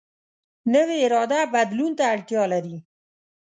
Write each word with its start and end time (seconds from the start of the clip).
نوې 0.73 0.97
اراده 1.05 1.39
بدلون 1.53 1.91
ته 1.97 2.03
اړتیا 2.13 2.43
لري 2.53 2.77